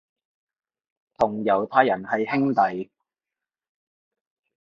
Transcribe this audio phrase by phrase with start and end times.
[1.19, 2.89] 同猶太人係兄弟